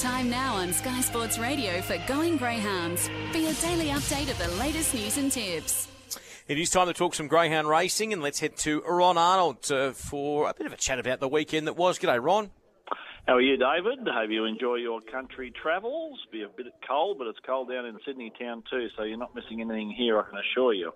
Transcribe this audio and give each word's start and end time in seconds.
Time 0.00 0.30
now 0.30 0.54
on 0.54 0.72
Sky 0.72 1.02
Sports 1.02 1.38
Radio 1.38 1.82
for 1.82 1.98
Going 2.06 2.38
Greyhounds 2.38 3.10
for 3.32 3.36
your 3.36 3.52
daily 3.52 3.88
update 3.88 4.30
of 4.30 4.38
the 4.38 4.48
latest 4.58 4.94
news 4.94 5.18
and 5.18 5.30
tips. 5.30 5.88
It 6.48 6.56
is 6.56 6.70
time 6.70 6.86
to 6.86 6.94
talk 6.94 7.14
some 7.14 7.28
greyhound 7.28 7.68
racing, 7.68 8.14
and 8.14 8.22
let's 8.22 8.40
head 8.40 8.56
to 8.58 8.80
Ron 8.80 9.18
Arnold 9.18 9.70
uh, 9.70 9.90
for 9.92 10.48
a 10.48 10.54
bit 10.54 10.66
of 10.66 10.72
a 10.72 10.78
chat 10.78 10.98
about 10.98 11.20
the 11.20 11.28
weekend 11.28 11.66
that 11.66 11.76
was. 11.76 11.98
G'day, 11.98 12.18
Ron. 12.18 12.50
How 13.26 13.34
are 13.34 13.40
you, 13.42 13.58
David? 13.58 13.98
Hope 14.10 14.30
you 14.30 14.46
enjoy 14.46 14.76
your 14.76 15.02
country 15.02 15.52
travels. 15.62 16.18
Be 16.32 16.44
a 16.44 16.48
bit 16.48 16.68
cold, 16.88 17.18
but 17.18 17.26
it's 17.26 17.38
cold 17.44 17.68
down 17.68 17.84
in 17.84 17.98
Sydney 18.06 18.32
town 18.40 18.62
too, 18.70 18.86
so 18.96 19.02
you're 19.02 19.18
not 19.18 19.34
missing 19.34 19.60
anything 19.60 19.94
here, 19.94 20.18
I 20.18 20.22
can 20.22 20.38
assure 20.38 20.72
you. 20.72 20.92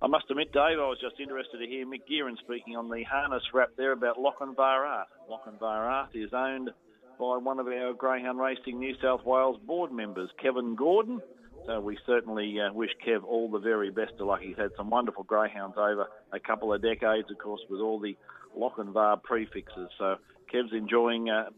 I 0.00 0.06
must 0.06 0.24
admit, 0.30 0.50
Dave, 0.50 0.78
I 0.80 0.88
was 0.88 0.98
just 0.98 1.20
interested 1.20 1.58
to 1.58 1.66
hear 1.66 1.84
Mick 1.86 2.08
Gearin 2.10 2.38
speaking 2.38 2.74
on 2.74 2.88
the 2.88 3.02
harness 3.02 3.42
wrap 3.52 3.72
there 3.76 3.92
about 3.92 4.16
Lochinvar 4.16 4.56
Art. 4.88 5.08
Lochinvar 5.30 5.62
Art 5.62 6.08
is 6.14 6.32
owned 6.32 6.70
by 7.18 7.36
one 7.36 7.58
of 7.58 7.66
our 7.66 7.92
Greyhound 7.92 8.38
Racing 8.38 8.78
New 8.78 8.94
South 9.02 9.24
Wales 9.24 9.58
board 9.66 9.92
members, 9.92 10.30
Kevin 10.42 10.74
Gordon. 10.74 11.20
So 11.66 11.80
we 11.80 11.98
certainly 12.06 12.56
uh, 12.60 12.72
wish 12.72 12.90
Kev 13.06 13.24
all 13.24 13.50
the 13.50 13.58
very 13.58 13.90
best 13.90 14.12
of 14.20 14.26
luck. 14.26 14.40
He's 14.42 14.56
had 14.56 14.70
some 14.76 14.90
wonderful 14.90 15.24
greyhounds 15.24 15.76
over 15.78 16.06
a 16.32 16.40
couple 16.40 16.72
of 16.72 16.82
decades, 16.82 17.30
of 17.30 17.38
course, 17.38 17.60
with 17.70 17.80
all 17.80 17.98
the 17.98 18.16
lock 18.56 18.74
and 18.78 18.94
Lochinvar 18.94 19.22
prefixes. 19.22 19.88
So 19.98 20.16
Kev's 20.52 20.72
enjoying 20.72 21.30
uh, 21.30 21.50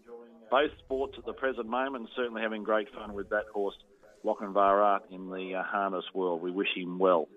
both 0.51 0.71
sports 0.85 1.15
at 1.19 1.25
the 1.25 1.33
present 1.33 1.67
moment 1.67 2.03
and 2.03 2.09
certainly 2.15 2.43
having 2.43 2.63
great 2.63 2.89
fun 2.95 3.15
with 3.15 3.31
that 3.31 3.47
horse, 3.53 3.75
Lock 4.23 4.41
Lochinvar 4.41 4.85
Art, 4.85 5.03
in 5.11 5.29
the 5.29 5.55
uh, 5.55 5.63
harness 5.63 6.05
world. 6.15 6.43
We 6.43 6.51
wish 6.51 6.69
him 6.77 6.99
well. 6.99 7.29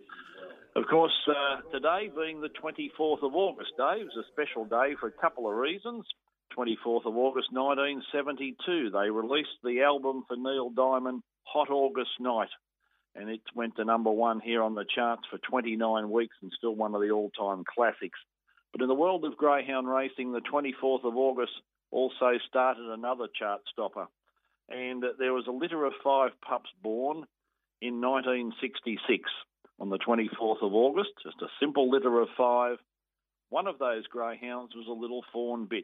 Of 0.75 0.85
course, 0.87 1.13
uh, 1.27 1.61
today 1.71 2.11
being 2.15 2.41
the 2.41 2.49
24th 2.49 3.23
of 3.23 3.33
August, 3.33 3.71
Dave, 3.77 4.05
is 4.05 4.17
a 4.17 4.23
special 4.31 4.65
day 4.65 4.95
for 4.99 5.07
a 5.07 5.11
couple 5.11 5.49
of 5.49 5.55
reasons. 5.55 6.05
24th 6.57 7.05
of 7.05 7.15
August 7.15 7.51
1972, 7.51 8.89
they 8.91 9.09
released 9.09 9.57
the 9.63 9.81
album 9.81 10.23
for 10.27 10.35
Neil 10.35 10.69
Diamond, 10.69 11.23
Hot 11.43 11.69
August 11.69 12.11
Night, 12.19 12.49
and 13.15 13.29
it 13.29 13.41
went 13.55 13.75
to 13.75 13.85
number 13.85 14.11
one 14.11 14.39
here 14.39 14.61
on 14.61 14.75
the 14.75 14.85
charts 14.95 15.23
for 15.29 15.37
29 15.39 16.09
weeks 16.09 16.35
and 16.41 16.51
still 16.57 16.75
one 16.75 16.95
of 16.95 17.01
the 17.01 17.11
all-time 17.11 17.63
classics. 17.63 18.19
But 18.71 18.81
in 18.81 18.87
the 18.87 18.93
world 18.93 19.25
of 19.25 19.37
greyhound 19.37 19.89
racing, 19.89 20.31
the 20.31 20.41
24th 20.41 21.03
of 21.03 21.17
August 21.17 21.53
also 21.91 22.37
started 22.47 22.85
another 22.85 23.27
chart 23.37 23.61
stopper, 23.71 24.07
and 24.69 25.03
there 25.17 25.33
was 25.33 25.47
a 25.47 25.51
litter 25.51 25.85
of 25.85 25.93
five 26.03 26.31
pups 26.47 26.69
born 26.83 27.25
in 27.81 28.01
1966 28.01 29.29
on 29.79 29.89
the 29.89 29.97
24th 29.97 30.61
of 30.61 30.73
August, 30.73 31.09
just 31.23 31.41
a 31.41 31.47
simple 31.59 31.89
litter 31.89 32.19
of 32.19 32.27
five. 32.37 32.77
One 33.49 33.65
of 33.65 33.79
those 33.79 34.05
greyhounds 34.07 34.75
was 34.75 34.85
a 34.87 34.91
little 34.91 35.23
fawn 35.33 35.67
bitch, 35.67 35.83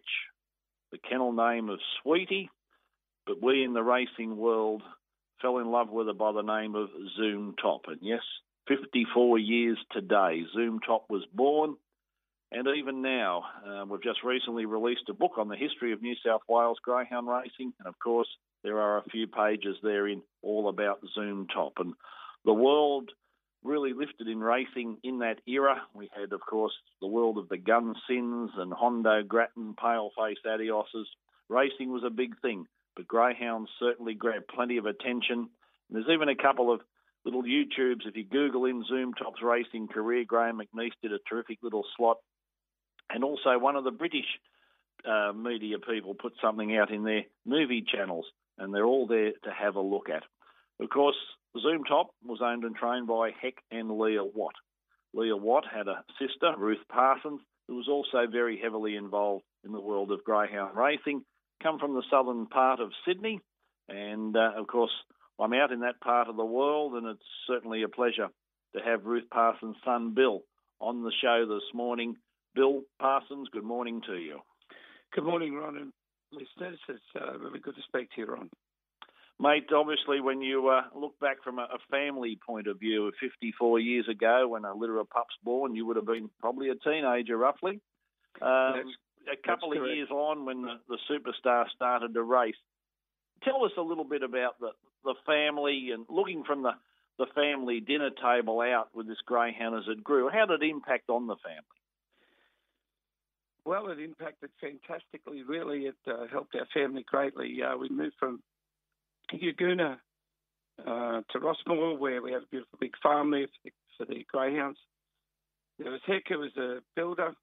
the 0.91 0.97
kennel 0.97 1.33
name 1.33 1.69
of 1.69 1.79
Sweetie, 2.01 2.49
but 3.25 3.41
we 3.41 3.63
in 3.63 3.73
the 3.73 3.83
racing 3.83 4.37
world 4.37 4.83
fell 5.41 5.57
in 5.57 5.67
love 5.67 5.89
with 5.89 6.07
her 6.07 6.13
by 6.13 6.31
the 6.31 6.41
name 6.41 6.75
of 6.75 6.89
Zoom 7.17 7.55
Top. 7.61 7.81
And 7.87 7.99
yes, 8.01 8.21
54 8.67 9.39
years 9.39 9.77
today, 9.91 10.43
Zoom 10.53 10.79
Top 10.79 11.05
was 11.09 11.23
born. 11.33 11.75
And 12.51 12.67
even 12.77 13.01
now, 13.01 13.43
uh, 13.67 13.85
we've 13.85 14.03
just 14.03 14.23
recently 14.23 14.65
released 14.65 15.09
a 15.09 15.13
book 15.13 15.33
on 15.37 15.49
the 15.49 15.57
history 15.57 15.91
of 15.91 16.01
New 16.01 16.15
South 16.25 16.41
Wales 16.47 16.77
greyhound 16.83 17.27
racing. 17.27 17.73
And 17.79 17.87
of 17.87 17.99
course, 17.99 18.29
there 18.63 18.79
are 18.79 18.99
a 18.99 19.09
few 19.11 19.27
pages 19.27 19.75
therein 19.83 20.21
all 20.41 20.69
about 20.69 20.99
Zoom 21.13 21.47
Top. 21.53 21.73
And 21.77 21.93
the 22.45 22.53
world 22.53 23.11
really 23.65 23.93
lifted 23.93 24.27
in 24.27 24.39
racing 24.39 24.97
in 25.03 25.19
that 25.19 25.41
era. 25.47 25.81
We 25.93 26.09
had, 26.15 26.31
of 26.31 26.41
course, 26.41 26.73
the 27.01 27.07
world 27.07 27.37
of 27.37 27.49
the 27.49 27.57
Gun 27.57 27.95
Sins 28.07 28.51
and 28.57 28.71
Hondo 28.71 29.23
Grattan, 29.23 29.75
Paleface 29.75 30.35
Adioses. 30.45 31.05
Racing 31.49 31.91
was 31.91 32.03
a 32.05 32.09
big 32.09 32.39
thing, 32.41 32.65
but 32.95 33.07
greyhounds 33.07 33.69
certainly 33.79 34.13
grabbed 34.13 34.47
plenty 34.47 34.77
of 34.77 34.85
attention. 34.85 35.49
And 35.89 35.91
there's 35.91 36.13
even 36.13 36.29
a 36.29 36.35
couple 36.35 36.71
of 36.71 36.81
little 37.25 37.43
YouTubes. 37.43 38.05
If 38.05 38.15
you 38.15 38.23
Google 38.23 38.65
in 38.65 38.83
Zoom 38.87 39.13
Top's 39.13 39.41
racing 39.41 39.87
career, 39.87 40.23
Graham 40.25 40.59
McNeese 40.59 40.91
did 41.01 41.11
a 41.11 41.19
terrific 41.29 41.59
little 41.61 41.85
slot. 41.97 42.17
And 43.09 43.23
also, 43.23 43.57
one 43.59 43.75
of 43.75 43.83
the 43.83 43.91
British 43.91 44.25
uh, 45.07 45.33
media 45.33 45.77
people 45.79 46.15
put 46.15 46.33
something 46.41 46.75
out 46.75 46.91
in 46.91 47.03
their 47.03 47.23
movie 47.45 47.83
channels, 47.85 48.25
and 48.57 48.73
they're 48.73 48.85
all 48.85 49.07
there 49.07 49.31
to 49.43 49.51
have 49.51 49.75
a 49.75 49.81
look 49.81 50.09
at. 50.09 50.23
Of 50.79 50.89
course, 50.89 51.15
Zoom 51.61 51.83
Top 51.83 52.09
was 52.23 52.39
owned 52.41 52.63
and 52.63 52.75
trained 52.75 53.07
by 53.07 53.31
Hec 53.41 53.55
and 53.71 53.97
Leah 53.97 54.23
Watt. 54.23 54.55
Leah 55.13 55.37
Watt 55.37 55.63
had 55.73 55.87
a 55.87 56.03
sister, 56.19 56.53
Ruth 56.57 56.83
Parsons, 56.89 57.41
who 57.67 57.75
was 57.75 57.87
also 57.87 58.29
very 58.29 58.59
heavily 58.61 58.95
involved 58.95 59.43
in 59.63 59.71
the 59.71 59.79
world 59.79 60.11
of 60.11 60.23
greyhound 60.23 60.77
racing, 60.77 61.23
come 61.63 61.79
from 61.79 61.95
the 61.95 62.03
southern 62.11 62.45
part 62.47 62.79
of 62.79 62.91
Sydney. 63.07 63.39
And 63.87 64.35
uh, 64.35 64.51
of 64.57 64.67
course, 64.67 64.91
I'm 65.39 65.53
out 65.53 65.71
in 65.71 65.81
that 65.81 66.01
part 66.01 66.27
of 66.27 66.35
the 66.35 66.45
world, 66.45 66.93
and 66.93 67.07
it's 67.07 67.21
certainly 67.47 67.83
a 67.83 67.89
pleasure 67.89 68.27
to 68.75 68.81
have 68.83 69.05
Ruth 69.05 69.29
Parsons' 69.31 69.77
son, 69.83 70.13
Bill, 70.13 70.41
on 70.79 71.03
the 71.03 71.11
show 71.21 71.45
this 71.47 71.73
morning. 71.73 72.15
Bill 72.53 72.81
Parsons, 72.99 73.47
good 73.51 73.63
morning 73.63 74.01
to 74.07 74.15
you. 74.15 74.39
Good 75.13 75.23
morning, 75.23 75.55
Ron 75.55 75.77
and 75.77 75.93
listeners. 76.31 76.79
It's 76.89 76.99
uh, 77.19 77.37
really 77.39 77.59
good 77.59 77.75
to 77.75 77.81
speak 77.87 78.09
to 78.15 78.21
you, 78.21 78.27
Ron. 78.27 78.49
Mate, 79.37 79.67
obviously, 79.75 80.21
when 80.21 80.41
you 80.41 80.69
uh, 80.69 80.83
look 80.97 81.19
back 81.19 81.43
from 81.43 81.59
a, 81.59 81.63
a, 81.63 81.77
family 81.91 82.39
point 82.45 82.67
of 82.67 82.79
view, 82.79 83.11
54 83.19 83.79
years 83.81 84.07
ago, 84.07 84.47
when 84.47 84.63
a 84.63 84.73
litter 84.73 84.97
of 84.97 85.09
pups 85.09 85.35
born, 85.43 85.75
you 85.75 85.85
would 85.85 85.97
have 85.97 86.05
been 86.05 86.29
probably 86.39 86.69
a 86.69 86.75
teenager, 86.75 87.35
roughly. 87.35 87.81
Um, 88.41 88.93
a 89.31 89.35
couple 89.45 89.73
of 89.73 89.87
years 89.89 90.09
on, 90.09 90.45
when 90.45 90.61
the, 90.61 90.75
the 90.87 90.97
superstar 91.11 91.65
started 91.75 92.13
to 92.13 92.23
race, 92.23 92.55
tell 93.43 93.65
us 93.65 93.71
a 93.77 93.81
little 93.81 94.05
bit 94.05 94.23
about 94.23 94.57
the, 94.59 94.69
the 95.03 95.15
family 95.25 95.89
and 95.93 96.05
looking 96.09 96.43
from 96.45 96.63
the, 96.63 96.71
the 97.17 97.25
family 97.35 97.81
dinner 97.81 98.11
table 98.11 98.61
out 98.61 98.89
with 98.93 99.07
this 99.07 99.17
greyhound 99.25 99.75
as 99.75 99.83
it 99.89 100.01
grew. 100.01 100.29
How 100.29 100.45
did 100.45 100.63
it 100.63 100.69
impact 100.69 101.09
on 101.09 101.27
the 101.27 101.35
family? 101.43 101.61
Well, 103.65 103.89
it 103.89 103.99
impacted 103.99 104.51
fantastically. 104.61 105.43
Really, 105.43 105.87
it 105.87 105.95
uh, 106.07 106.27
helped 106.31 106.55
our 106.55 106.67
family 106.73 107.03
greatly. 107.05 107.57
Uh, 107.63 107.77
we 107.77 107.89
moved 107.89 108.15
from 108.19 108.41
Yagoona 109.33 109.97
uh, 110.85 111.21
to 111.31 111.39
Rossmore, 111.39 111.97
where 111.97 112.21
we 112.21 112.31
have 112.31 112.43
a 112.43 112.47
beautiful 112.51 112.77
big 112.79 112.93
farm 113.01 113.31
there 113.31 113.47
for 113.47 113.59
the, 113.63 113.71
for 113.97 114.05
the 114.05 114.25
greyhounds. 114.31 114.79
There 115.79 115.91
was 115.91 116.01
Hec, 116.05 116.23
who 116.29 116.39
was 116.39 116.55
a 116.57 116.79
builder, 116.95 117.33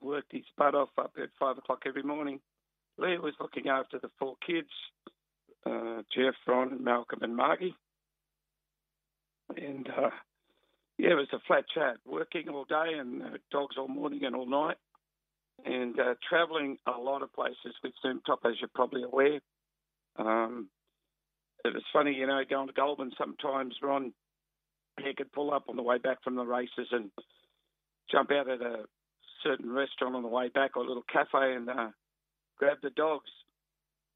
worked 0.00 0.32
his 0.32 0.44
butt 0.56 0.74
off 0.74 0.90
up 0.98 1.12
at 1.20 1.30
five 1.38 1.58
o'clock 1.58 1.82
every 1.86 2.02
morning. 2.02 2.40
Lee 2.98 3.18
was 3.18 3.34
looking 3.40 3.68
after 3.68 3.98
the 3.98 4.10
four 4.18 4.36
kids, 4.46 4.68
uh, 5.66 6.02
Jeff, 6.14 6.34
Ron, 6.46 6.82
Malcolm, 6.82 7.20
and 7.22 7.36
Margie. 7.36 7.74
And 9.56 9.88
uh, 9.88 10.10
yeah, 10.98 11.10
it 11.10 11.14
was 11.14 11.28
a 11.32 11.38
flat 11.46 11.64
chat, 11.74 11.96
working 12.06 12.48
all 12.48 12.64
day 12.64 12.94
and 12.98 13.22
uh, 13.22 13.26
dogs 13.50 13.76
all 13.78 13.88
morning 13.88 14.24
and 14.24 14.36
all 14.36 14.48
night, 14.48 14.76
and 15.64 15.98
uh, 15.98 16.14
travelling 16.28 16.78
a 16.86 16.98
lot 16.98 17.22
of 17.22 17.32
places 17.32 17.74
with 17.82 17.92
Zoom 18.02 18.20
Top, 18.26 18.40
as 18.44 18.52
you're 18.60 18.70
probably 18.74 19.02
aware. 19.02 19.40
Um, 20.16 20.68
it 21.64 21.74
was 21.74 21.82
funny, 21.92 22.14
you 22.14 22.26
know, 22.26 22.40
going 22.48 22.68
to 22.68 22.72
Goulburn 22.72 23.12
sometimes, 23.18 23.74
Ron, 23.82 24.12
he 25.04 25.14
could 25.14 25.32
pull 25.32 25.52
up 25.52 25.64
on 25.68 25.76
the 25.76 25.82
way 25.82 25.98
back 25.98 26.22
from 26.22 26.36
the 26.36 26.44
races 26.44 26.88
and 26.90 27.10
jump 28.10 28.30
out 28.30 28.48
at 28.48 28.60
a 28.60 28.84
certain 29.42 29.72
restaurant 29.72 30.16
on 30.16 30.22
the 30.22 30.28
way 30.28 30.48
back 30.48 30.76
or 30.76 30.84
a 30.84 30.86
little 30.86 31.04
cafe 31.10 31.54
and 31.54 31.68
uh, 31.68 31.88
grab 32.58 32.78
the 32.82 32.90
dogs. 32.90 33.30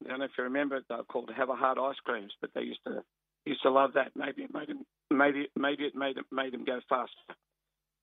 I 0.05 0.09
don't 0.09 0.19
know 0.19 0.25
if 0.25 0.31
you 0.37 0.43
remember, 0.43 0.81
they 0.87 0.95
were 0.95 1.03
called 1.03 1.31
Have 1.35 1.49
a 1.49 1.55
Heart 1.55 1.77
ice 1.79 1.95
creams, 2.03 2.33
but 2.41 2.51
they 2.53 2.61
used 2.61 2.81
to 2.85 3.03
used 3.45 3.61
to 3.61 3.71
love 3.71 3.91
that. 3.93 4.11
Maybe 4.15 4.43
it 4.43 4.53
made 4.53 4.67
them, 4.67 4.85
maybe 5.09 5.47
maybe 5.55 5.83
it 5.83 5.95
made 5.95 6.17
it 6.17 6.25
made 6.31 6.53
them 6.53 6.65
go 6.65 6.79
faster. 6.89 7.35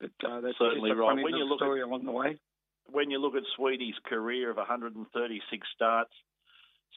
But 0.01 0.11
uh, 0.27 0.41
that's 0.41 0.59
certainly 0.59 0.91
a 0.91 0.95
right. 0.95 1.11
Funny 1.11 1.25
when 1.25 1.35
you 1.37 1.45
look 1.45 1.59
story 1.59 1.83
at, 1.83 1.87
along 1.87 2.05
the 2.07 2.13
way, 2.13 2.39
when 2.91 3.11
you 3.11 3.19
look 3.19 3.35
at 3.35 3.43
Sweetie's 3.57 3.95
career 4.07 4.51
of 4.51 4.57
136 4.57 5.67
starts, 5.75 6.13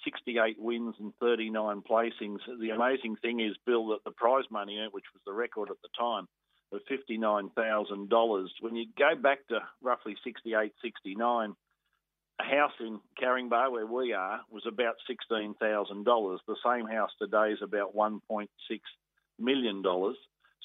68 0.03 0.57
wins 0.59 0.95
and 0.99 1.13
39 1.19 1.81
placings. 1.89 2.39
The 2.59 2.69
amazing 2.71 3.15
thing 3.21 3.39
is, 3.39 3.55
Bill, 3.65 3.87
that 3.89 4.03
the 4.03 4.11
prize 4.11 4.45
money, 4.51 4.85
which 4.91 5.05
was 5.13 5.21
the 5.25 5.33
record 5.33 5.69
at 5.69 5.77
the 5.81 5.89
time, 5.97 6.27
of 6.71 6.81
$59,000. 6.91 8.47
When 8.61 8.75
you 8.75 8.85
go 8.97 9.15
back 9.15 9.47
to 9.47 9.59
roughly 9.81 10.15
68, 10.23 10.73
69, 10.81 11.55
a 12.39 12.43
house 12.43 12.73
in 12.79 12.99
Caringbah, 13.21 13.71
where 13.71 13.85
we 13.85 14.13
are, 14.13 14.41
was 14.51 14.63
about 14.67 14.95
$16,000. 15.09 16.37
The 16.47 16.55
same 16.65 16.87
house 16.87 17.11
today 17.21 17.51
is 17.51 17.59
about 17.61 17.95
$1.6 17.95 18.47
million. 19.39 19.83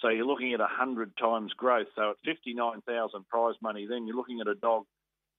So 0.01 0.09
you're 0.09 0.27
looking 0.27 0.55
at 0.55 0.61
100 0.61 1.17
times 1.17 1.53
growth. 1.53 1.87
So 1.95 2.11
at 2.11 2.17
59,000 2.25 3.29
prize 3.29 3.55
money, 3.63 3.87
then 3.89 4.07
you're 4.07 4.17
looking 4.17 4.41
at 4.41 4.49
a 4.49 4.55
dog 4.55 4.85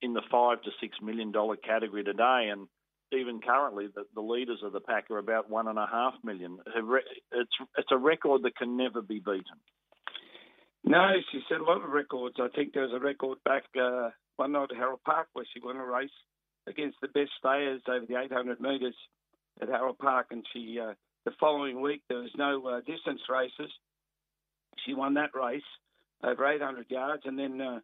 in 0.02 0.14
the 0.14 0.22
five 0.32 0.62
to 0.64 0.72
six 0.80 0.98
million 1.02 1.32
dollar 1.32 1.56
category 1.56 2.04
today, 2.04 2.50
and 2.52 2.68
even 3.14 3.42
currently, 3.42 3.88
the, 3.94 4.04
the 4.16 4.22
leaders 4.22 4.60
of 4.64 4.74
the 4.74 4.80
pack 4.80 5.10
are 5.12 5.18
about 5.18 5.50
one 5.50 5.68
and 5.68 5.78
a 5.78 5.88
half 5.92 6.14
million. 6.24 6.60
It's 6.66 7.52
it's 7.78 7.92
a 7.92 7.98
record 7.98 8.44
that 8.44 8.56
can 8.56 8.78
never 8.78 9.02
be 9.02 9.20
beaten. 9.20 9.60
No, 10.84 11.12
she 11.32 11.42
set 11.48 11.62
a 11.62 11.64
lot 11.64 11.84
of 11.84 11.90
records. 11.90 12.36
I 12.40 12.48
think 12.56 12.74
there 12.74 12.84
was 12.84 12.94
a 12.94 13.00
record 13.00 13.38
back 13.46 13.64
uh, 13.80 14.10
one 14.38 14.54
night 14.54 14.70
at 14.72 14.78
Harold 14.78 15.04
Park 15.06 15.28
where 15.34 15.46
she 15.54 15.60
won 15.64 15.78
a 15.78 15.86
race 15.86 16.10
against 16.68 16.98
the 17.02 17.08
best 17.08 17.32
stayers 17.38 17.82
over 17.88 18.06
the 18.06 18.20
800 18.20 18.60
metres 18.60 18.96
at 19.62 19.70
Harold 19.70 20.00
Park, 20.00 20.28
and 20.32 20.46
she 20.54 20.80
uh, 20.80 20.94
the 21.26 21.32
following 21.40 21.82
week 21.82 22.02
there 22.10 22.20
was 22.20 22.32
no 22.36 22.66
uh, 22.68 22.80
distance 22.80 23.22
races. 23.30 23.72
She 24.86 24.94
won 24.94 25.14
that 25.16 25.36
race 25.36 25.62
over 26.24 26.48
800 26.48 26.90
yards, 26.90 27.24
and 27.26 27.38
then 27.38 27.62
uh, 27.62 27.80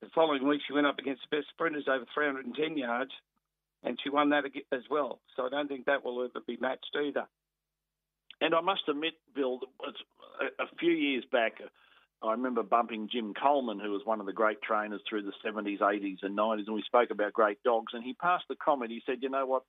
the 0.00 0.08
following 0.14 0.46
week 0.46 0.62
she 0.66 0.72
went 0.72 0.86
up 0.86 0.98
against 0.98 1.22
the 1.30 1.36
best 1.36 1.48
sprinters 1.50 1.86
over 1.88 2.04
310 2.14 2.76
yards, 2.76 3.12
and 3.82 3.98
she 4.02 4.10
won 4.10 4.30
that 4.30 4.44
as 4.72 4.82
well. 4.90 5.20
So 5.36 5.46
I 5.46 5.48
don't 5.48 5.68
think 5.68 5.86
that 5.86 6.04
will 6.04 6.24
ever 6.24 6.44
be 6.46 6.58
matched 6.60 6.96
either. 6.96 7.26
And 8.40 8.54
I 8.54 8.60
must 8.60 8.82
admit, 8.88 9.14
Bill, 9.34 9.60
a, 9.84 10.62
a 10.62 10.66
few 10.78 10.92
years 10.92 11.24
back, 11.30 11.54
uh, 11.62 12.26
I 12.26 12.32
remember 12.32 12.62
bumping 12.62 13.08
Jim 13.10 13.32
Coleman, 13.34 13.80
who 13.80 13.92
was 13.92 14.02
one 14.04 14.20
of 14.20 14.26
the 14.26 14.32
great 14.32 14.60
trainers 14.62 15.00
through 15.08 15.22
the 15.22 15.32
70s, 15.44 15.80
80s, 15.80 16.18
and 16.22 16.36
90s, 16.36 16.66
and 16.66 16.74
we 16.74 16.82
spoke 16.82 17.10
about 17.10 17.32
great 17.32 17.62
dogs. 17.62 17.92
And 17.94 18.04
he 18.04 18.14
passed 18.14 18.44
the 18.48 18.56
comment. 18.56 18.90
He 18.90 19.02
said, 19.06 19.22
"You 19.22 19.30
know 19.30 19.46
what? 19.46 19.64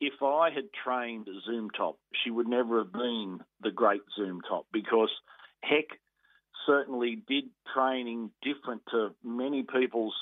If 0.00 0.22
I 0.22 0.50
had 0.50 0.72
trained 0.84 1.28
Zoom 1.44 1.70
Top, 1.70 1.98
she 2.22 2.30
would 2.30 2.46
never 2.46 2.78
have 2.78 2.92
been 2.92 3.40
the 3.60 3.70
great 3.70 4.02
Zoom 4.14 4.42
Top 4.42 4.66
because 4.72 5.10
Hec 5.62 5.86
certainly 6.66 7.22
did 7.26 7.44
training 7.74 8.30
different 8.42 8.82
to 8.90 9.14
many 9.24 9.62
people's 9.62 10.14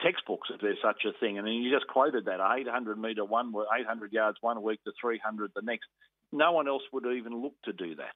textbooks, 0.00 0.48
if 0.52 0.60
there's 0.60 0.78
such 0.82 1.04
a 1.04 1.18
thing. 1.18 1.38
And 1.38 1.48
you 1.48 1.72
just 1.72 1.88
quoted 1.88 2.26
that 2.26 2.40
800 2.40 2.98
metre 2.98 3.24
one, 3.24 3.52
800 3.54 4.12
yards 4.12 4.38
one 4.40 4.62
week 4.62 4.82
to 4.84 4.92
300 5.00 5.52
the 5.54 5.62
next. 5.62 5.86
No 6.32 6.52
one 6.52 6.68
else 6.68 6.82
would 6.92 7.06
even 7.06 7.40
look 7.42 7.54
to 7.64 7.72
do 7.72 7.94
that. 7.96 8.14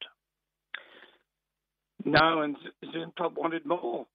No, 2.04 2.42
and 2.42 2.56
Zoom 2.92 3.12
Top 3.16 3.34
wanted 3.36 3.64
more. 3.64 4.06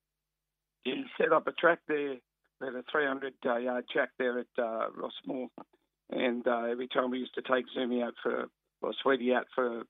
He 0.83 1.03
set 1.17 1.31
up 1.31 1.47
a 1.47 1.51
track 1.53 1.79
there, 1.87 2.15
at 2.61 2.75
a 2.75 2.83
300 2.91 3.33
uh, 3.45 3.57
yard 3.57 3.85
track 3.91 4.09
there 4.17 4.39
at 4.39 4.47
uh, 4.57 4.87
Rossmore. 4.95 5.49
And 6.09 6.47
uh, 6.47 6.63
every 6.69 6.87
time 6.87 7.11
we 7.11 7.19
used 7.19 7.35
to 7.35 7.41
take 7.41 7.65
Zoomy 7.77 8.03
out 8.03 8.13
for, 8.23 8.47
or 8.81 8.93
Sweetie 9.03 9.33
out 9.33 9.47
for 9.53 9.83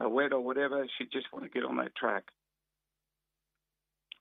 a 0.00 0.08
wet 0.08 0.32
or 0.32 0.40
whatever, 0.40 0.86
she'd 0.96 1.12
just 1.12 1.32
want 1.32 1.44
to 1.44 1.50
get 1.50 1.64
on 1.64 1.76
that 1.76 1.94
track. 1.96 2.24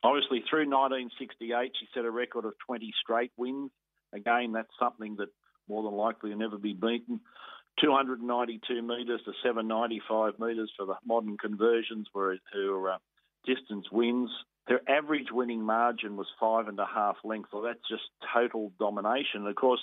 Obviously, 0.03 0.43
through 0.49 0.67
1968, 0.67 1.71
she 1.79 1.87
set 1.93 2.03
a 2.03 2.11
record 2.11 2.45
of 2.45 2.53
20 2.67 2.91
straight 3.01 3.31
wins. 3.37 3.71
Again, 4.13 4.51
that's 4.51 4.71
something 4.77 5.15
that 5.17 5.29
more 5.69 5.83
than 5.83 5.93
likely 5.93 6.31
will 6.31 6.37
never 6.37 6.57
be 6.57 6.73
beaten. 6.73 7.21
292 7.81 8.81
metres 8.81 9.21
to 9.25 9.31
795 9.43 10.33
metres 10.39 10.71
for 10.77 10.85
the 10.85 10.95
modern 11.05 11.37
conversions 11.37 12.07
were 12.13 12.37
her 12.51 12.91
uh, 12.91 12.97
distance 13.45 13.85
wins. 13.91 14.29
Her 14.67 14.81
average 14.87 15.31
winning 15.31 15.63
margin 15.63 16.15
was 16.15 16.27
five 16.39 16.67
and 16.67 16.79
a 16.79 16.85
half 16.85 17.15
lengths. 17.23 17.49
Well, 17.51 17.63
that's 17.63 17.87
just 17.89 18.03
total 18.33 18.71
domination. 18.79 19.47
Of 19.47 19.55
course, 19.55 19.81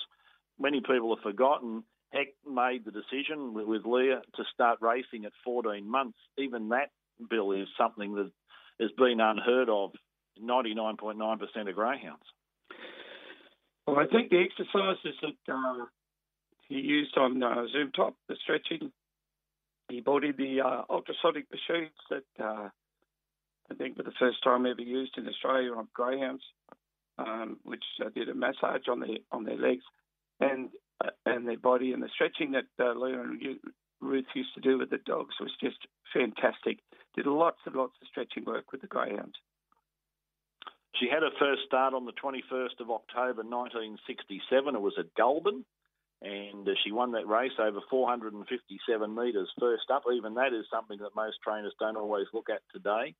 many 0.59 0.81
people 0.81 1.15
have 1.15 1.23
forgotten 1.23 1.83
Hec 2.13 2.27
made 2.47 2.85
the 2.85 2.91
decision 2.91 3.53
with, 3.53 3.65
with 3.65 3.85
Leah 3.85 4.21
to 4.35 4.43
start 4.53 4.79
racing 4.81 5.25
at 5.25 5.31
14 5.43 5.89
months. 5.89 6.17
Even 6.37 6.69
that, 6.69 6.89
Bill, 7.29 7.51
is 7.51 7.67
something 7.77 8.15
that 8.15 8.31
has 8.79 8.91
been 8.97 9.19
unheard 9.19 9.69
of 9.69 9.91
99.9% 10.39 11.69
of 11.69 11.75
greyhounds. 11.75 12.23
Well, 13.87 13.99
I 13.99 14.05
think 14.07 14.29
the 14.29 14.43
exercises 14.43 15.15
that 15.21 15.53
uh, 15.53 15.85
he 16.67 16.75
used 16.75 17.17
on 17.17 17.41
uh, 17.41 17.65
Zoom 17.71 17.91
Top, 17.91 18.15
the 18.29 18.35
stretching, 18.43 18.91
he 19.89 20.01
bought 20.01 20.23
in 20.23 20.35
the 20.37 20.61
uh, 20.61 20.83
ultrasonic 20.89 21.45
machines 21.51 21.91
that 22.09 22.43
uh, 22.43 22.69
I 23.69 23.73
think 23.77 23.97
were 23.97 24.03
the 24.03 24.11
first 24.19 24.43
time 24.43 24.65
ever 24.65 24.81
used 24.81 25.17
in 25.17 25.27
Australia 25.27 25.73
on 25.73 25.87
greyhounds, 25.93 26.43
um, 27.17 27.57
which 27.63 27.83
uh, 28.03 28.09
did 28.15 28.29
a 28.29 28.35
massage 28.35 28.87
on 28.89 28.99
their 28.99 29.17
on 29.31 29.43
their 29.43 29.57
legs 29.57 29.83
and 30.39 30.69
uh, 31.03 31.09
and 31.25 31.47
their 31.47 31.57
body, 31.57 31.93
and 31.93 32.01
the 32.01 32.09
stretching 32.13 32.51
that 32.51 32.65
uh, 32.79 32.93
Leah 32.93 33.21
and 33.21 33.41
Ruth 33.99 34.25
used 34.33 34.53
to 34.55 34.61
do 34.61 34.77
with 34.77 34.89
the 34.89 34.97
dogs 35.05 35.35
was 35.39 35.51
just 35.61 35.77
fantastic. 36.13 36.79
Did 37.15 37.27
lots 37.27 37.59
and 37.65 37.75
lots 37.75 37.93
of 38.01 38.07
stretching 38.07 38.45
work 38.45 38.71
with 38.71 38.81
the 38.81 38.87
greyhounds. 38.87 39.35
She 40.99 41.07
had 41.09 41.23
her 41.23 41.31
first 41.39 41.63
start 41.65 41.93
on 41.93 42.05
the 42.05 42.11
21st 42.13 42.79
of 42.79 42.91
October 42.91 43.43
1967. 43.43 44.75
It 44.75 44.81
was 44.81 44.93
at 44.99 45.13
Goulburn, 45.15 45.63
and 46.21 46.67
uh, 46.67 46.71
she 46.83 46.91
won 46.91 47.13
that 47.13 47.27
race 47.27 47.57
over 47.59 47.79
457 47.89 49.15
metres 49.15 49.49
first 49.59 49.89
up. 49.91 50.03
Even 50.13 50.35
that 50.35 50.53
is 50.53 50.65
something 50.71 50.99
that 50.99 51.15
most 51.15 51.37
trainers 51.43 51.73
don't 51.79 51.97
always 51.97 52.27
look 52.33 52.49
at 52.49 52.61
today. 52.73 53.15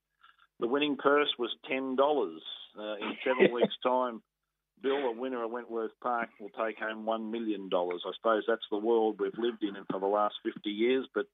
The 0.60 0.68
winning 0.68 0.98
purse 0.98 1.34
was 1.40 1.50
$10. 1.70 1.98
Uh, 1.98 2.96
in 2.96 3.18
seven 3.26 3.54
weeks' 3.54 3.74
time, 3.84 4.22
Bill, 4.84 4.98
a 4.98 5.12
winner 5.12 5.44
at 5.44 5.52
Wentworth 5.52 5.92
Park, 6.02 6.30
will 6.40 6.50
take 6.50 6.78
home 6.78 7.06
$1 7.06 7.32
million. 7.32 7.70
I 7.74 8.12
suppose 8.18 8.44
that's 8.48 8.62
the 8.70 8.78
world 8.78 9.20
we've 9.20 9.38
lived 9.38 9.64
in 9.64 9.76
for 9.90 10.00
the 10.00 10.08
last 10.08 10.36
50 10.44 10.70
years, 10.70 11.08
but 11.14 11.26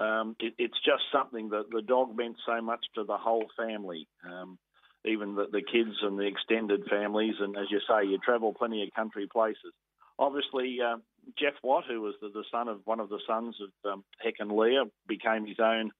um, 0.00 0.36
it, 0.40 0.54
it's 0.58 0.78
just 0.84 1.02
something 1.12 1.50
that 1.50 1.70
the 1.70 1.82
dog 1.82 2.16
meant 2.16 2.36
so 2.46 2.60
much 2.60 2.84
to 2.94 3.04
the 3.04 3.16
whole 3.16 3.46
family. 3.56 4.08
Um, 4.24 4.58
even 5.06 5.34
the, 5.34 5.46
the 5.50 5.62
kids 5.62 5.96
and 6.02 6.18
the 6.18 6.26
extended 6.26 6.84
families. 6.90 7.34
And 7.40 7.56
as 7.56 7.66
you 7.70 7.80
say, 7.88 8.06
you 8.06 8.18
travel 8.18 8.52
plenty 8.52 8.82
of 8.82 8.94
country 8.94 9.28
places. 9.30 9.72
Obviously, 10.18 10.78
uh, 10.80 10.96
Jeff 11.38 11.54
Watt, 11.62 11.84
who 11.88 12.00
was 12.00 12.14
the, 12.20 12.28
the, 12.28 12.44
son 12.50 12.68
of 12.68 12.80
one 12.84 13.00
of 13.00 13.08
the 13.08 13.20
sons 13.26 13.56
of 13.60 13.92
um, 13.92 14.04
Hec 14.18 14.34
and 14.38 14.50
Leah, 14.50 14.84
became 15.06 15.46
his 15.46 15.58
own, 15.60 15.90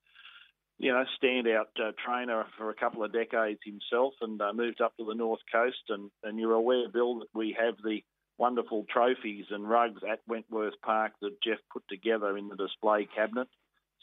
you 0.79 0.93
know, 0.93 1.05
standout 1.23 1.67
uh, 1.79 1.93
trainer 2.05 2.45
for 2.57 2.71
a 2.71 2.75
couple 2.75 3.05
of 3.05 3.13
decades 3.13 3.61
himself, 3.65 4.15
and 4.23 4.41
uh, 4.41 4.53
moved 4.55 4.81
up 4.81 4.97
to 4.97 5.05
the 5.05 5.15
north 5.15 5.41
coast. 5.53 5.83
And, 5.89 6.11
and 6.23 6.39
you're 6.39 6.55
aware, 6.55 6.89
Bill, 6.89 7.19
that 7.21 7.29
we 7.35 7.57
have 7.61 7.75
the 7.85 8.01
wonderful 8.39 8.87
trophies 8.91 9.47
and 9.51 9.69
rugs 9.69 10.03
at 10.11 10.21
Wentworth 10.27 10.75
Park 10.83 11.13
that 11.21 11.43
Jeff 11.43 11.59
put 11.73 11.83
together 11.89 12.37
in 12.37 12.49
the 12.49 12.57
display 12.57 13.09
cabinet. 13.15 13.49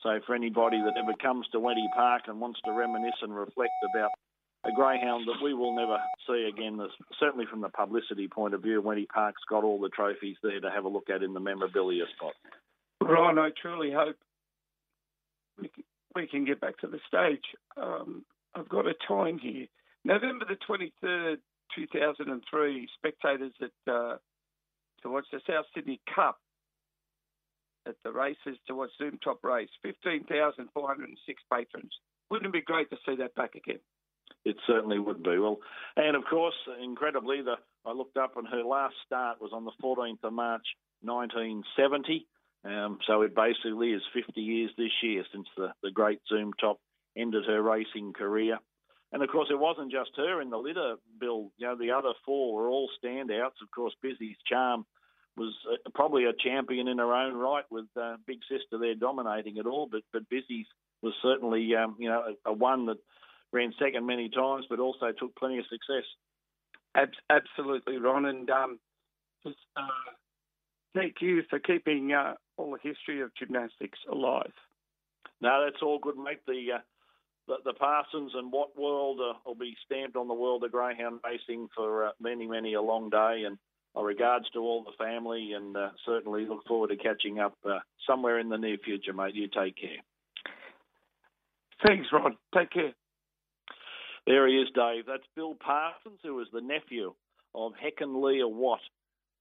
So 0.01 0.19
for 0.25 0.35
anybody 0.35 0.81
that 0.81 0.97
ever 1.01 1.13
comes 1.21 1.47
to 1.51 1.59
Wenty 1.59 1.87
Park 1.95 2.23
and 2.27 2.39
wants 2.39 2.59
to 2.65 2.71
reminisce 2.71 3.21
and 3.21 3.33
reflect 3.35 3.73
about 3.93 4.11
a 4.65 4.71
greyhound 4.71 5.27
that 5.27 5.43
we 5.43 5.53
will 5.53 5.75
never 5.75 5.97
see 6.27 6.49
again. 6.51 6.79
Certainly 7.19 7.45
from 7.49 7.61
the 7.61 7.69
publicity 7.69 8.27
point 8.27 8.53
of 8.53 8.61
view, 8.61 8.81
Wenty 8.81 9.07
Park's 9.07 9.41
got 9.49 9.63
all 9.63 9.79
the 9.79 9.89
trophies 9.89 10.37
there 10.41 10.59
to 10.59 10.69
have 10.69 10.85
a 10.85 10.89
look 10.89 11.09
at 11.09 11.23
in 11.23 11.33
the 11.33 11.39
memorabilia 11.39 12.05
spot. 12.15 12.33
Ryan, 13.01 13.39
I 13.39 13.49
truly 13.61 13.91
hope 13.91 14.15
we 15.59 15.67
can, 15.67 15.83
we 16.15 16.27
can 16.27 16.45
get 16.45 16.61
back 16.61 16.77
to 16.79 16.87
the 16.87 16.99
stage. 17.07 17.43
Um, 17.75 18.23
I've 18.55 18.69
got 18.69 18.87
a 18.87 18.93
time 19.07 19.37
here. 19.37 19.67
November 20.05 20.45
the 20.45 20.57
23rd, 20.69 21.37
2003, 21.75 22.87
spectators 22.97 23.53
at 23.61 23.91
uh, 23.91 24.15
to 25.01 25.09
watch 25.09 25.25
the 25.31 25.41
South 25.47 25.65
Sydney 25.75 25.99
Cup 26.13 26.37
at 27.85 27.95
the 28.03 28.11
races 28.11 28.57
to 28.67 28.75
watch 28.75 28.91
Zoom 28.97 29.19
Top 29.23 29.43
race. 29.43 29.69
15,406 29.83 31.43
patrons. 31.51 31.91
Wouldn't 32.29 32.47
it 32.47 32.53
be 32.53 32.61
great 32.61 32.89
to 32.89 32.97
see 33.05 33.15
that 33.17 33.35
back 33.35 33.55
again? 33.55 33.79
It 34.45 34.57
certainly 34.67 34.99
would 34.99 35.23
be. 35.23 35.37
Well, 35.37 35.59
and 35.95 36.15
of 36.15 36.23
course, 36.29 36.55
incredibly, 36.83 37.41
the 37.41 37.55
I 37.85 37.91
looked 37.91 38.17
up 38.17 38.37
and 38.37 38.47
her 38.47 38.63
last 38.63 38.95
start 39.05 39.41
was 39.41 39.51
on 39.53 39.65
the 39.65 39.71
14th 39.83 40.23
of 40.23 40.33
March 40.33 40.65
1970. 41.01 42.25
Um, 42.65 42.99
so 43.05 43.21
it 43.23 43.35
basically 43.35 43.91
is 43.91 44.01
50 44.13 44.39
years 44.39 44.71
this 44.77 44.91
year 45.01 45.23
since 45.33 45.47
the, 45.57 45.73
the 45.81 45.91
great 45.91 46.21
Zoom 46.29 46.53
Top 46.59 46.79
ended 47.17 47.45
her 47.45 47.61
racing 47.61 48.13
career. 48.13 48.57
And 49.11 49.21
of 49.21 49.29
course, 49.29 49.49
it 49.51 49.59
wasn't 49.59 49.91
just 49.91 50.11
her 50.15 50.41
in 50.41 50.49
the 50.49 50.57
litter, 50.57 50.95
Bill. 51.19 51.51
You 51.57 51.67
know, 51.67 51.77
the 51.77 51.91
other 51.91 52.13
four 52.25 52.55
were 52.55 52.69
all 52.69 52.89
standouts. 53.03 53.61
Of 53.61 53.69
course, 53.73 53.93
Busy's 54.01 54.37
Charm 54.47 54.85
was 55.37 55.53
uh, 55.71 55.89
probably 55.93 56.25
a 56.25 56.33
champion 56.33 56.87
in 56.87 56.97
her 56.97 57.13
own 57.13 57.35
right, 57.35 57.65
with 57.69 57.85
uh, 57.99 58.15
Big 58.25 58.39
Sister 58.49 58.77
there 58.79 58.95
dominating 58.95 59.57
it 59.57 59.67
all. 59.67 59.87
But 59.91 60.01
but 60.11 60.27
Busy's 60.29 60.65
was 61.03 61.13
certainly 61.21 61.75
um, 61.75 61.95
you 61.99 62.09
know 62.09 62.33
a, 62.45 62.49
a 62.49 62.53
one 62.53 62.87
that 62.87 62.97
ran 63.53 63.73
second 63.79 64.05
many 64.05 64.29
times, 64.29 64.65
but 64.69 64.79
also 64.79 65.11
took 65.11 65.35
plenty 65.35 65.59
of 65.59 65.65
success. 65.69 66.05
absolutely, 67.29 67.97
Ron, 67.97 68.25
and 68.25 68.49
um, 68.49 68.79
just 69.43 69.57
uh, 69.77 70.11
thank 70.93 71.15
you 71.21 71.43
for 71.49 71.59
keeping 71.59 72.13
uh, 72.13 72.33
all 72.57 72.71
the 72.71 72.89
history 72.89 73.21
of 73.21 73.31
gymnastics 73.35 73.99
alive. 74.11 74.51
No, 75.41 75.63
that's 75.65 75.81
all 75.81 75.99
good, 75.99 76.17
mate. 76.17 76.41
The 76.47 76.75
uh, 76.75 76.79
the, 77.47 77.55
the, 77.65 77.73
Parsons 77.73 78.31
and 78.35 78.53
Watt 78.53 78.69
world 78.77 79.19
uh, 79.19 79.33
will 79.45 79.55
be 79.55 79.75
stamped 79.85 80.15
on 80.15 80.29
the 80.29 80.33
world 80.33 80.63
of 80.63 80.71
greyhound 80.71 81.19
racing 81.25 81.67
for 81.75 82.05
uh, 82.07 82.11
many, 82.21 82.47
many 82.47 82.73
a 82.73 82.81
long 82.81 83.09
day. 83.09 83.43
And 83.45 83.57
our 83.95 84.05
regards 84.05 84.49
to 84.51 84.59
all 84.59 84.83
the 84.85 85.03
family, 85.03 85.51
and 85.51 85.75
uh, 85.75 85.89
certainly 86.05 86.45
look 86.45 86.65
forward 86.65 86.89
to 86.89 86.95
catching 86.95 87.39
up 87.39 87.57
somewhere 88.07 88.39
in 88.39 88.49
the 88.49 88.57
near 88.57 88.77
future, 88.77 89.13
mate. 89.13 89.35
You 89.35 89.47
take 89.47 89.75
care. 89.75 90.01
Thanks, 91.85 92.07
Ron. 92.13 92.37
Take 92.55 92.71
care. 92.71 92.93
There 94.25 94.47
he 94.47 94.55
is, 94.55 94.69
Dave. 94.73 95.05
That's 95.05 95.23
Bill 95.35 95.55
Parsons, 95.55 96.19
who 96.23 96.35
was 96.35 96.47
the 96.53 96.61
nephew 96.61 97.13
of 97.53 97.73
Hec 97.81 97.95
and 97.99 98.21
Leah 98.21 98.47
Watt 98.47 98.79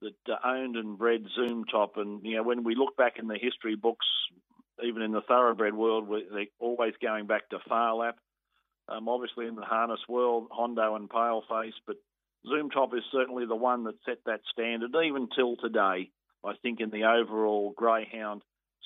that 0.01 0.15
uh, 0.29 0.37
owned 0.45 0.77
and 0.77 0.99
bred 0.99 1.25
Zoom 1.37 1.65
Top. 1.65 1.97
And, 1.97 2.25
you 2.25 2.37
know, 2.37 2.43
when 2.43 2.65
we 2.65 2.75
look 2.75 2.97
back 2.97 3.19
in 3.19 3.29
the 3.29 3.39
history 3.41 3.77
books, 3.77 4.07
even 4.85 5.03
in 5.03 5.13
the 5.13 5.23
thoroughbred 5.23 5.75
world, 5.75 6.09
they're 6.33 6.47
always 6.59 6.95
going 7.01 7.27
back 7.27 7.49
to 7.51 7.59
Phar 7.69 7.95
Lap. 7.95 8.17
Um, 8.89 9.09
obviously, 9.09 9.47
in 9.47 9.55
the 9.55 9.63
harness 9.63 10.01
world, 10.09 10.49
Hondo 10.51 10.97
and 10.97 11.09
Paleface, 11.09 11.79
but 11.87 11.97
Zoom 12.49 12.69
Top 12.71 12.93
is 12.95 13.05
certainly 13.13 13.47
the 13.47 13.55
one 13.55 13.85
that 13.85 13.95
set 14.05 14.19
that 14.27 14.41
standard, 14.51 14.91
even 15.05 15.29
till 15.35 15.57
today. 15.57 16.11
I 16.45 16.55
think 16.61 16.81
in 16.81 16.91
the 16.91 17.05
overall 17.05 17.73
greyhound 17.77 18.43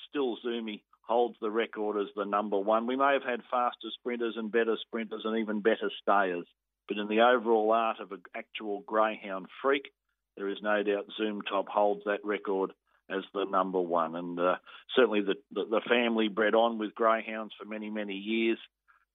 still 0.07 0.37
Zoomy 0.45 0.81
holds 1.07 1.37
the 1.41 1.51
record 1.51 1.99
as 1.99 2.07
the 2.15 2.25
number 2.25 2.59
one. 2.59 2.85
We 2.85 2.95
may 2.95 3.13
have 3.13 3.23
had 3.23 3.41
faster 3.49 3.87
sprinters 3.99 4.35
and 4.37 4.51
better 4.51 4.75
sprinters 4.81 5.21
and 5.23 5.39
even 5.39 5.61
better 5.61 5.89
stayers, 6.01 6.45
but 6.87 6.97
in 6.97 7.07
the 7.07 7.21
overall 7.21 7.71
art 7.71 7.99
of 7.99 8.11
an 8.11 8.21
actual 8.35 8.83
greyhound 8.85 9.47
freak, 9.61 9.91
there 10.35 10.49
is 10.49 10.57
no 10.61 10.83
doubt 10.83 11.05
Zoom 11.17 11.41
Top 11.41 11.67
holds 11.67 12.03
that 12.05 12.23
record 12.23 12.71
as 13.09 13.23
the 13.33 13.45
number 13.45 13.79
one. 13.79 14.15
And 14.15 14.39
uh, 14.39 14.55
certainly 14.95 15.21
the, 15.21 15.35
the, 15.51 15.65
the, 15.69 15.81
family 15.89 16.27
bred 16.27 16.55
on 16.55 16.77
with 16.77 16.93
greyhounds 16.93 17.53
for 17.57 17.65
many, 17.65 17.89
many 17.89 18.13
years. 18.13 18.59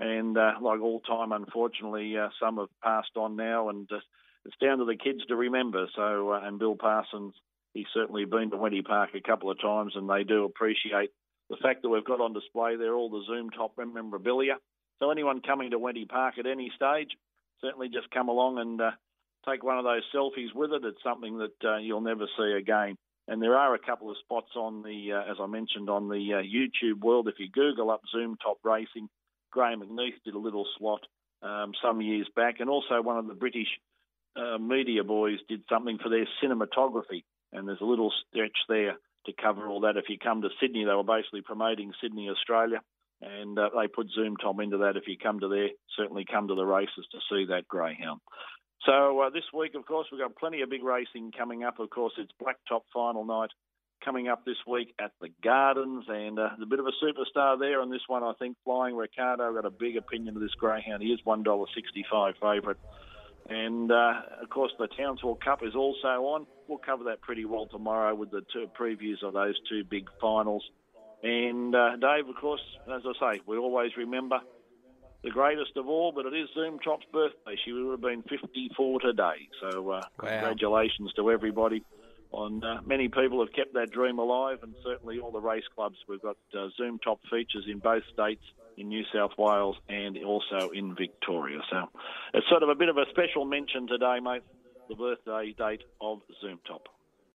And 0.01 0.37
uh, 0.37 0.53
like 0.61 0.81
all 0.81 1.01
time, 1.01 1.33
unfortunately, 1.33 2.17
uh, 2.17 2.29
some 2.41 2.57
have 2.57 2.69
passed 2.83 3.17
on 3.17 3.37
now, 3.37 3.69
and 3.69 3.89
uh, 3.93 4.01
it's 4.45 4.57
down 4.61 4.79
to 4.79 4.85
the 4.85 4.97
kids 4.97 5.21
to 5.29 5.37
remember. 5.37 5.87
So, 5.95 6.33
uh, 6.33 6.41
and 6.43 6.59
Bill 6.59 6.75
Parsons, 6.75 7.35
he's 7.73 7.87
certainly 7.95 8.25
been 8.25 8.51
to 8.51 8.57
Wenty 8.57 8.85
Park 8.85 9.11
a 9.15 9.21
couple 9.21 9.51
of 9.51 9.61
times, 9.61 9.93
and 9.95 10.11
they 10.11 10.25
do 10.25 10.45
appreciate 10.45 11.11
the 11.53 11.59
fact 11.59 11.83
that 11.83 11.91
we've 11.91 12.05
got 12.05 12.23
on 12.23 12.33
display 12.33 12.77
there 12.77 12.95
all 12.95 13.11
the 13.11 13.25
Zoom 13.27 13.51
Top 13.51 13.77
memorabilia. 13.77 14.55
So 14.99 15.11
anyone 15.11 15.43
coming 15.43 15.73
to 15.73 15.79
Wenty 15.79 16.09
Park 16.09 16.39
at 16.39 16.47
any 16.47 16.73
stage, 16.75 17.11
certainly 17.61 17.91
just 17.91 18.11
come 18.11 18.31
along 18.31 18.59
and 18.59 18.81
uh, 18.81 18.91
take 19.47 19.63
one 19.63 19.77
of 19.77 19.85
those 19.85 20.03
selfies 20.15 20.55
with 20.55 20.73
it. 20.73 20.83
It's 20.83 21.03
something 21.05 21.39
that 21.39 21.69
uh, 21.69 21.77
you'll 21.77 22.01
never 22.01 22.27
see 22.39 22.57
again. 22.59 22.97
And 23.29 23.43
there 23.43 23.59
are 23.59 23.75
a 23.75 23.79
couple 23.79 24.11
of 24.11 24.17
spots 24.25 24.49
on 24.57 24.83
the, 24.83 25.13
uh, 25.13 25.31
as 25.31 25.37
I 25.39 25.47
mentioned, 25.47 25.91
on 25.91 26.09
the 26.09 26.33
uh, 26.33 26.43
YouTube 26.43 27.01
world. 27.01 27.29
If 27.29 27.35
you 27.39 27.51
Google 27.51 27.91
up 27.91 28.01
Zoom 28.11 28.39
Top 28.43 28.57
Racing, 28.65 29.11
Graham 29.51 29.83
McNeath 29.83 30.23
did 30.25 30.35
a 30.35 30.39
little 30.39 30.67
slot 30.79 31.03
um, 31.43 31.73
some 31.83 32.01
years 32.01 32.29
back, 32.35 32.61
and 32.61 32.71
also 32.71 33.03
one 33.03 33.19
of 33.19 33.27
the 33.27 33.35
British 33.35 33.69
uh, 34.37 34.57
media 34.57 35.05
boys 35.05 35.39
did 35.51 35.65
something 35.69 35.99
for 36.03 36.09
their 36.09 36.27
cinematography. 36.43 37.25
And 37.53 37.69
there's 37.69 37.83
a 37.83 37.85
little 37.85 38.11
stretch 38.31 38.57
there 38.71 38.97
to 39.27 39.33
cover 39.33 39.69
all 39.69 39.81
that. 39.81 39.97
If 39.97 40.09
you 40.09 40.19
come 40.19 40.43
to 40.43 40.49
Sydney, 40.61 40.85
they 40.85 40.95
were 40.95 41.05
basically 41.05 41.43
promoting 41.43 41.93
Sydney, 42.01 42.29
Australia, 42.29 42.81
and 43.21 43.59
uh, 43.59 43.71
they 43.75 43.87
put 43.89 44.11
Zoom 44.11 44.37
Top 44.37 44.61
into 44.61 44.79
that. 44.79 44.97
If 44.97 45.07
you 45.07 45.17
come 45.17 45.41
to 45.41 45.49
there, 45.49 45.69
certainly 45.97 46.25
come 46.31 46.49
to 46.49 46.55
the 46.55 46.65
races 46.65 47.07
to 47.13 47.19
see 47.31 47.47
that 47.47 47.69
greyhound. 47.69 48.21
So 48.85 49.21
uh, 49.21 49.31
this 49.31 49.45
week, 49.55 49.77
of 49.77 49.87
course, 49.87 50.09
we've 50.11 50.21
got 50.21 50.35
plenty 50.35 50.63
of 50.63 50.71
big 50.71 50.83
racing 50.83 51.31
coming 51.39 51.63
up. 51.63 51.79
Of 51.79 51.91
course, 51.91 52.15
it's 52.19 52.33
Blacktop 52.43 52.83
final 52.93 53.25
night 53.25 53.51
coming 54.05 54.27
up 54.27 54.45
this 54.45 54.57
week 54.67 54.93
at 55.01 55.13
the 55.21 55.29
Gardens, 55.45 56.07
and 56.09 56.37
uh, 56.37 56.49
a 56.61 56.67
bit 56.67 56.81
of 56.81 56.87
a 56.87 57.05
superstar 57.05 57.57
there 57.61 57.81
on 57.81 57.91
this 57.91 58.03
one, 58.09 58.25
I 58.25 58.33
think. 58.37 58.57
Flying 58.65 58.97
Ricardo 58.97 59.55
got 59.55 59.65
a 59.65 59.71
big 59.71 59.97
opinion 59.97 60.35
of 60.35 60.43
this 60.43 60.55
greyhound. 60.59 61.05
He 61.05 61.11
is 61.11 61.21
one 61.23 61.45
dollar 61.45 61.67
sixty-five 61.73 62.35
favourite, 62.43 62.79
and 63.49 63.91
uh, 63.91 64.15
of 64.43 64.49
course 64.51 64.73
the 64.79 64.89
Townsville 64.89 65.39
Cup 65.43 65.63
is 65.63 65.75
also 65.75 66.09
on. 66.09 66.47
We'll 66.69 66.79
cover 66.79 67.05
that 67.05 67.21
pretty 67.21 67.45
well 67.45 67.67
tomorrow 67.67 68.15
with 68.15 68.31
the 68.31 68.43
two 68.53 68.69
previews 68.79 69.23
of 69.23 69.35
those 69.35 69.55
two 69.69 69.85
big 69.85 70.09
finals. 70.21 70.65
And 71.23 71.75
uh, 71.75 71.97
Dave, 71.97 72.29
of 72.29 72.35
course, 72.41 72.63
as 72.93 73.03
I 73.07 73.35
say, 73.35 73.41
we 73.47 73.57
always 73.57 73.97
remember 73.97 74.41
the 75.23 75.31
greatest 75.31 75.77
of 75.77 75.87
all, 75.87 76.13
but 76.13 76.27
it 76.27 76.35
is 76.35 76.49
Zoom 76.55 76.79
Top's 76.81 77.07
birthday. 77.13 77.57
She 77.65 77.73
would 77.73 77.91
have 77.93 78.01
been 78.01 78.23
54 78.23 79.01
today. 79.01 79.49
So 79.61 79.91
uh, 79.91 79.95
wow. 79.95 80.03
congratulations 80.19 81.13
to 81.17 81.31
everybody. 81.31 81.85
On 82.33 82.65
uh, 82.65 82.81
many 82.87 83.09
people 83.09 83.45
have 83.45 83.53
kept 83.53 83.75
that 83.75 83.91
dream 83.91 84.19
alive, 84.19 84.61
and 84.63 84.75
certainly 84.83 85.21
all 85.21 85.31
the 85.31 85.41
race 85.41 85.65
clubs. 85.75 85.97
We've 86.09 86.23
got 86.23 86.39
uh, 86.59 86.69
Zoom 86.79 86.99
Top 86.99 87.21
features 87.31 87.67
in 87.69 87.79
both 87.79 88.03
states, 88.13 88.43
in 88.77 88.89
New 88.89 89.03
South 89.15 89.33
Wales 89.39 89.77
and 89.89 90.19
also 90.25 90.71
in 90.73 90.95
Victoria. 90.95 91.59
So 91.71 91.89
it's 92.35 92.49
sort 92.49 92.63
of 92.63 92.69
a 92.69 92.75
bit 92.75 92.89
of 92.89 92.97
a 92.97 93.05
special 93.11 93.45
mention 93.45 93.87
today, 93.87 94.19
mate. 94.23 94.43
The 94.89 94.97
birthday 94.97 95.55
date 95.57 95.83
of 96.01 96.21
Zoom 96.41 96.59
Top. 96.67 96.83